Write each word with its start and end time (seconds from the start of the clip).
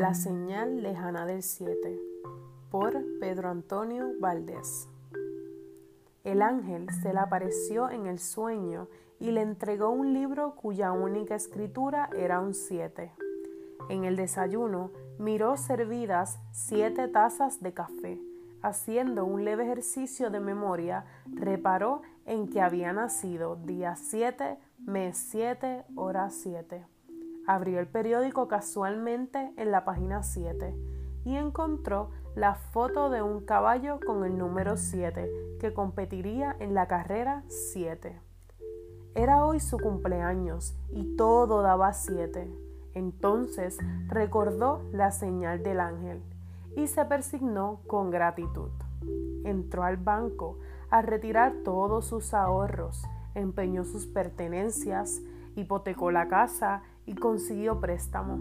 La 0.00 0.14
señal 0.14 0.82
lejana 0.82 1.26
del 1.26 1.42
7 1.42 2.00
por 2.70 3.04
Pedro 3.20 3.50
Antonio 3.50 4.14
Valdés. 4.18 4.88
El 6.24 6.40
ángel 6.40 6.86
se 7.02 7.12
le 7.12 7.18
apareció 7.18 7.90
en 7.90 8.06
el 8.06 8.18
sueño 8.18 8.88
y 9.18 9.30
le 9.30 9.42
entregó 9.42 9.90
un 9.90 10.14
libro 10.14 10.54
cuya 10.54 10.92
única 10.92 11.34
escritura 11.34 12.08
era 12.16 12.40
un 12.40 12.54
7. 12.54 13.12
En 13.90 14.04
el 14.04 14.16
desayuno 14.16 14.90
miró 15.18 15.58
servidas 15.58 16.38
siete 16.50 17.06
tazas 17.06 17.60
de 17.60 17.74
café. 17.74 18.18
Haciendo 18.62 19.26
un 19.26 19.44
leve 19.44 19.64
ejercicio 19.64 20.30
de 20.30 20.40
memoria, 20.40 21.04
reparó 21.26 22.00
en 22.24 22.48
que 22.48 22.62
había 22.62 22.94
nacido 22.94 23.56
día 23.56 23.96
7, 23.96 24.56
mes 24.78 25.18
7, 25.18 25.84
hora 25.94 26.30
7. 26.30 26.86
Abrió 27.50 27.80
el 27.80 27.88
periódico 27.88 28.46
casualmente 28.46 29.52
en 29.56 29.72
la 29.72 29.84
página 29.84 30.22
7 30.22 30.72
y 31.24 31.34
encontró 31.34 32.10
la 32.36 32.54
foto 32.54 33.10
de 33.10 33.22
un 33.22 33.44
caballo 33.44 33.98
con 34.06 34.24
el 34.24 34.38
número 34.38 34.76
7 34.76 35.56
que 35.58 35.74
competiría 35.74 36.54
en 36.60 36.74
la 36.74 36.86
carrera 36.86 37.42
7. 37.48 38.20
Era 39.16 39.44
hoy 39.44 39.58
su 39.58 39.78
cumpleaños 39.78 40.78
y 40.92 41.16
todo 41.16 41.62
daba 41.62 41.92
7. 41.92 42.48
Entonces 42.94 43.78
recordó 44.06 44.88
la 44.92 45.10
señal 45.10 45.64
del 45.64 45.80
ángel 45.80 46.22
y 46.76 46.86
se 46.86 47.04
persignó 47.04 47.80
con 47.88 48.12
gratitud. 48.12 48.70
Entró 49.42 49.82
al 49.82 49.96
banco 49.96 50.60
a 50.88 51.02
retirar 51.02 51.52
todos 51.64 52.06
sus 52.06 52.32
ahorros, 52.32 53.02
empeñó 53.34 53.84
sus 53.84 54.06
pertenencias, 54.06 55.20
hipotecó 55.56 56.10
la 56.10 56.28
casa 56.28 56.82
y 57.06 57.14
consiguió 57.14 57.80
préstamo. 57.80 58.38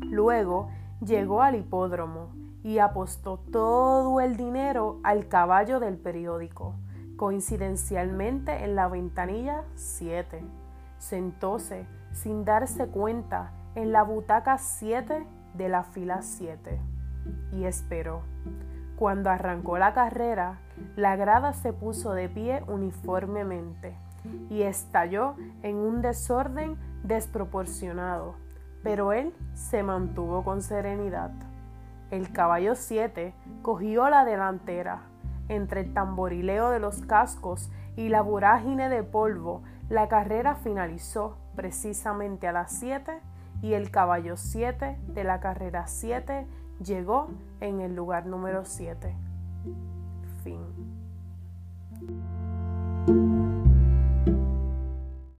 Luego 0.00 0.68
llegó 1.00 1.42
al 1.42 1.56
hipódromo 1.56 2.32
y 2.62 2.78
apostó 2.78 3.38
todo 3.38 4.20
el 4.20 4.36
dinero 4.36 5.00
al 5.02 5.28
caballo 5.28 5.80
del 5.80 5.96
periódico, 5.96 6.74
coincidencialmente 7.16 8.64
en 8.64 8.74
la 8.74 8.88
ventanilla 8.88 9.64
7. 9.74 10.42
Sentóse 10.98 11.86
sin 12.12 12.44
darse 12.44 12.88
cuenta 12.88 13.52
en 13.74 13.92
la 13.92 14.02
butaca 14.02 14.58
7 14.58 15.26
de 15.54 15.68
la 15.68 15.84
fila 15.84 16.22
7 16.22 16.80
y 17.52 17.64
esperó. 17.64 18.22
Cuando 18.96 19.30
arrancó 19.30 19.78
la 19.78 19.94
carrera, 19.94 20.60
la 20.96 21.16
grada 21.16 21.52
se 21.54 21.72
puso 21.72 22.12
de 22.12 22.28
pie 22.28 22.62
uniformemente 22.66 23.96
y 24.48 24.62
estalló 24.62 25.34
en 25.62 25.76
un 25.76 26.02
desorden 26.02 26.76
desproporcionado, 27.02 28.34
pero 28.82 29.12
él 29.12 29.34
se 29.54 29.82
mantuvo 29.82 30.44
con 30.44 30.62
serenidad. 30.62 31.30
El 32.10 32.32
caballo 32.32 32.74
7 32.74 33.32
cogió 33.62 34.08
la 34.10 34.24
delantera. 34.24 35.02
Entre 35.48 35.80
el 35.80 35.92
tamborileo 35.92 36.70
de 36.70 36.78
los 36.78 37.00
cascos 37.02 37.70
y 37.96 38.08
la 38.08 38.22
vorágine 38.22 38.88
de 38.88 39.02
polvo, 39.02 39.62
la 39.88 40.08
carrera 40.08 40.54
finalizó 40.54 41.36
precisamente 41.56 42.46
a 42.46 42.52
las 42.52 42.72
7 42.72 43.20
y 43.62 43.74
el 43.74 43.90
caballo 43.90 44.36
7 44.36 44.96
de 45.08 45.24
la 45.24 45.40
carrera 45.40 45.86
7 45.86 46.46
llegó 46.82 47.28
en 47.60 47.80
el 47.80 47.94
lugar 47.94 48.26
número 48.26 48.64
7. 48.64 49.14
Fin. 50.42 50.60